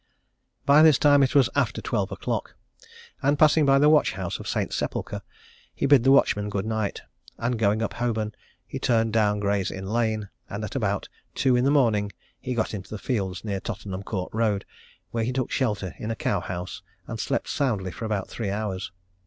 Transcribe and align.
By 0.65 0.81
this 0.81 0.97
time 0.97 1.21
it 1.21 1.35
was 1.35 1.47
after 1.53 1.79
twelve 1.79 2.11
o'clock, 2.11 2.55
and 3.21 3.37
passing 3.37 3.67
by 3.67 3.77
the 3.77 3.87
watch 3.87 4.13
house 4.13 4.39
of 4.39 4.47
St. 4.47 4.73
Sepulchre, 4.73 5.21
he 5.75 5.85
bid 5.85 6.03
the 6.03 6.11
watchman 6.11 6.49
good 6.49 6.65
night; 6.65 7.03
and 7.37 7.59
going 7.59 7.83
up 7.83 7.93
Holborn, 7.93 8.33
he 8.65 8.79
turned 8.79 9.13
down 9.13 9.39
Gray's 9.39 9.69
Inn 9.69 9.85
Lane, 9.85 10.29
and 10.49 10.63
at 10.65 10.75
about 10.75 11.07
two 11.35 11.55
in 11.55 11.65
the 11.65 11.69
morning, 11.69 12.11
he 12.39 12.55
got 12.55 12.73
into 12.73 12.89
the 12.89 12.97
fields 12.97 13.45
near 13.45 13.59
Tottenham 13.59 14.01
Court 14.01 14.33
Road, 14.33 14.65
where 15.11 15.23
he 15.23 15.31
took 15.31 15.51
shelter 15.51 15.93
in 15.99 16.09
a 16.09 16.15
cow 16.15 16.39
house, 16.39 16.81
and 17.05 17.19
slept 17.19 17.47
soundly 17.47 17.91
for 17.91 18.05
about 18.05 18.27
three 18.27 18.49
hours. 18.49 18.91